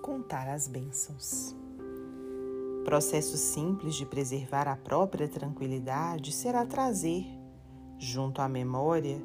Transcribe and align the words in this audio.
contar 0.00 0.48
as 0.48 0.66
bênçãos. 0.66 1.54
Processo 2.84 3.36
simples 3.36 3.94
de 3.94 4.06
preservar 4.06 4.66
a 4.66 4.76
própria 4.76 5.28
tranquilidade 5.28 6.32
será 6.32 6.64
trazer, 6.64 7.26
junto 7.98 8.40
à 8.40 8.48
memória, 8.48 9.22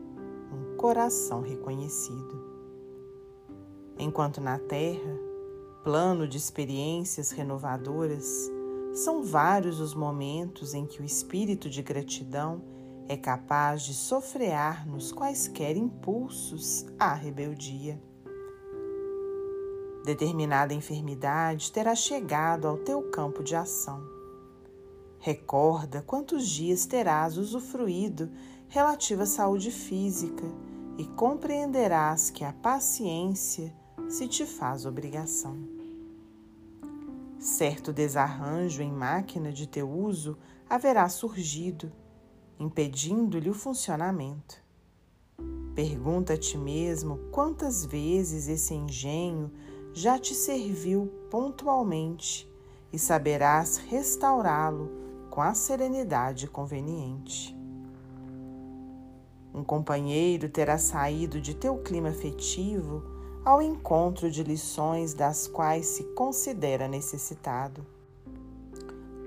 um 0.52 0.76
coração 0.78 1.42
reconhecido. 1.42 2.44
Enquanto 3.98 4.42
na 4.42 4.60
Terra, 4.60 5.18
plano 5.84 6.28
de 6.28 6.38
experiências 6.38 7.32
renovadoras, 7.32 8.52
são 8.94 9.24
vários 9.24 9.80
os 9.80 9.94
momentos 9.94 10.74
em 10.74 10.86
que 10.86 11.02
o 11.02 11.06
espírito 11.06 11.70
de 11.70 11.82
gratidão 11.82 12.62
é 13.08 13.16
capaz 13.16 13.84
de 13.84 13.94
sofrear 13.94 14.88
nos 14.88 15.12
quaisquer 15.12 15.78
impulsos 15.78 16.86
à 17.00 17.14
rebeldia. 17.14 18.02
Determinada 20.06 20.72
enfermidade 20.72 21.72
terá 21.72 21.96
chegado 21.96 22.68
ao 22.68 22.78
teu 22.78 23.10
campo 23.10 23.44
de 23.44 23.56
ação. 23.56 24.04
Recorda 25.18 26.04
quantos 26.04 26.48
dias 26.48 26.86
terás 26.86 27.38
usufruído 27.38 28.30
relativa 28.70 29.24
à 29.24 29.26
saúde 29.26 29.72
física 29.72 30.46
e 31.00 31.06
compreenderás 31.06 32.30
que 32.30 32.44
a 32.44 32.54
paciência 32.54 33.74
se 34.08 34.28
te 34.28 34.46
faz 34.46 34.86
obrigação. 34.86 35.58
Certo 37.40 37.92
desarranjo 37.92 38.84
em 38.84 38.92
máquina 38.92 39.52
de 39.52 39.66
teu 39.66 39.90
uso 39.90 40.38
haverá 40.70 41.10
surgido 41.10 41.92
impedindo-lhe 42.60 43.50
o 43.50 43.56
funcionamento. 43.56 44.64
Pergunta 45.74 46.34
a 46.34 46.38
ti 46.38 46.60
mesmo 46.60 47.18
quantas 47.32 47.84
vezes 47.84 48.48
esse 48.48 48.76
engenho 48.76 49.52
já 49.96 50.20
te 50.20 50.36
serviu 50.36 51.10
pontualmente 51.32 52.46
e 52.92 53.00
saberás 53.00 53.78
restaurá-lo 53.78 54.92
com 55.30 55.42
a 55.42 55.54
serenidade 55.54 56.48
conveniente. 56.48 57.56
Um 59.54 59.64
companheiro 59.64 60.50
terá 60.50 60.78
saído 60.78 61.40
de 61.40 61.56
teu 61.56 61.78
clima 61.78 62.10
afetivo 62.10 63.06
ao 63.46 63.62
encontro 63.62 64.30
de 64.30 64.44
lições 64.44 65.14
das 65.14 65.48
quais 65.48 65.86
se 65.86 66.04
considera 66.14 66.90
necessitado. 66.90 67.86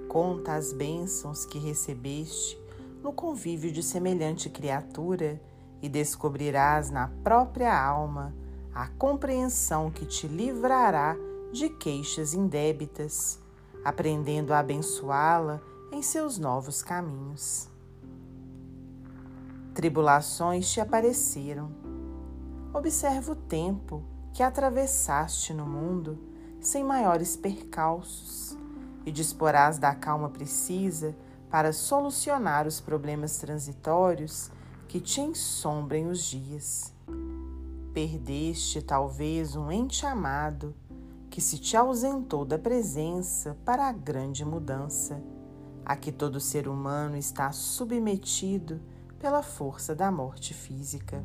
Conta 0.07 0.53
as 0.53 0.75
bênçãos 0.75 1.47
que 1.47 1.59
recebeste 1.59 2.61
no 3.03 3.11
convívio 3.11 3.73
de 3.73 3.83
semelhante 3.83 4.51
criatura 4.51 5.41
e 5.81 5.89
descobrirás 5.89 6.91
na 6.91 7.09
própria 7.25 7.75
alma 7.75 8.35
a 8.79 8.87
compreensão 8.87 9.91
que 9.91 10.07
te 10.07 10.29
livrará 10.29 11.17
de 11.53 11.69
queixas 11.69 12.33
indébitas, 12.33 13.41
aprendendo 13.85 14.55
a 14.55 14.61
abençoá-la 14.61 15.61
em 15.91 16.01
seus 16.01 16.39
novos 16.39 16.81
caminhos. 16.81 17.69
Tribulações 19.75 20.71
te 20.71 20.81
apareceram. 20.81 21.73
Observa 22.73 23.33
o 23.33 23.35
tempo 23.35 24.05
que 24.33 24.45
atravessaste 24.45 25.53
no 25.53 25.67
mundo 25.67 26.17
sem 26.61 26.85
maiores 26.85 27.37
percalços 27.37 28.57
e 29.05 29.11
disporás 29.11 29.77
da 29.77 29.93
calma 29.93 30.29
precisa 30.29 31.17
para 31.51 31.73
solucionar 31.73 32.65
os 32.65 32.81
problemas 32.81 33.39
transitórios 33.39 34.53
que 34.87 35.01
te 35.01 35.21
ensombrem 35.21 36.07
os 36.07 36.23
dias. 36.23 36.97
Perdeste 37.99 38.81
talvez 38.81 39.57
um 39.57 39.73
ente 39.73 40.07
amado 40.07 40.73
que 41.29 41.41
se 41.41 41.59
te 41.59 41.77
ausentou 41.77 42.45
da 42.45 42.57
presença 42.57 43.59
para 43.65 43.89
a 43.89 43.93
grande 43.93 44.45
mudança, 44.45 45.21
a 45.85 45.97
que 45.97 46.13
todo 46.13 46.39
ser 46.39 46.69
humano 46.69 47.17
está 47.17 47.51
submetido 47.51 48.81
pela 49.19 49.43
força 49.43 49.97
da 49.97 50.13
morte 50.13 50.55
física. 50.55 51.25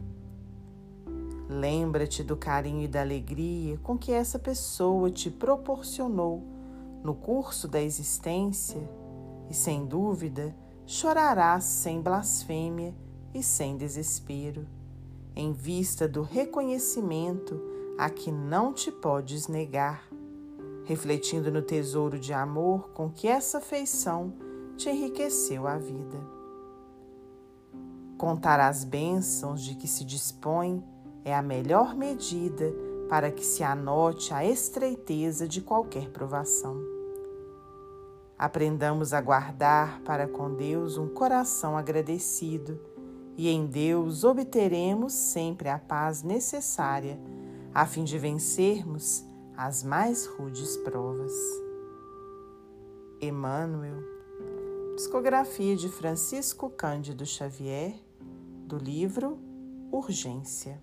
Lembra-te 1.48 2.24
do 2.24 2.36
carinho 2.36 2.81
e 2.81 2.88
da 2.88 3.02
alegria 3.02 3.78
com 3.78 3.96
que 3.96 4.12
essa 4.12 4.40
pessoa 4.40 5.12
te 5.12 5.30
proporcionou 5.30 6.44
no 7.03 7.14
curso 7.14 7.68
da 7.68 7.80
existência 7.80 8.81
e 9.48 9.53
sem 9.53 9.86
dúvida 9.86 10.56
chorarás 10.88 11.66
sem 11.66 12.02
blasfêmia 12.02 12.96
e 13.31 13.44
sem 13.44 13.78
desespero, 13.78 14.66
em 15.36 15.52
vista 15.52 16.08
do 16.08 16.22
reconhecimento 16.22 17.60
a 17.98 18.10
que 18.10 18.32
não 18.32 18.74
te 18.74 18.92
podes 18.92 19.48
negar, 19.48 20.08
refletindo 20.86 21.52
no 21.52 21.62
tesouro 21.62 22.20
de 22.20 22.34
amor 22.34 22.90
com 22.90 23.10
que 23.10 23.28
essa 23.28 23.60
feição 23.60 24.34
te 24.78 24.90
enriqueceu 24.90 25.68
a 25.68 25.78
vida. 25.78 26.20
Contar 28.18 28.60
as 28.60 28.84
bênçãos 28.84 29.62
de 29.62 29.76
que 29.76 29.88
se 29.88 30.06
dispõe 30.06 30.84
é 31.26 31.34
a 31.34 31.42
melhor 31.42 31.96
medida 31.96 32.74
para 33.10 33.32
que 33.32 33.46
se 33.46 33.64
anote 33.64 34.34
a 34.34 34.46
estreiteza 34.46 35.48
de 35.48 35.62
qualquer 35.62 36.10
provação. 36.10 36.82
Aprendamos 38.38 39.14
a 39.14 39.22
guardar 39.22 40.02
para 40.02 40.28
com 40.28 40.54
Deus 40.54 40.98
um 40.98 41.08
coração 41.08 41.78
agradecido 41.78 42.80
e 43.38 43.50
em 43.50 43.66
Deus 43.66 44.24
obteremos 44.24 45.14
sempre 45.14 45.70
a 45.70 45.80
paz 45.80 46.24
necessária 46.24 47.20
a 47.74 47.86
fim 47.86 48.04
de 48.04 48.18
vencermos 48.20 49.26
as 49.58 49.84
mais 49.84 50.26
rudes 50.26 50.78
provas. 50.78 51.34
Emmanuel, 53.20 54.04
psicografia 54.96 55.76
de 55.76 55.90
Francisco 55.90 56.70
Cândido 56.70 57.26
Xavier, 57.26 57.96
do 58.68 58.78
livro 58.78 59.40
Urgência. 59.92 60.80